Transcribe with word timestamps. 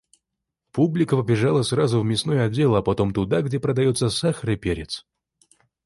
Публика 0.71 1.15
побежала 1.15 1.61
сразу 1.61 2.01
в 2.01 2.05
мясной 2.05 2.43
отдел, 2.43 2.75
а 2.75 2.81
потом 2.81 3.13
туда, 3.13 3.43
где 3.43 3.59
продается 3.59 4.09
сахар 4.09 4.49
и 4.49 4.55
перец. 4.55 5.05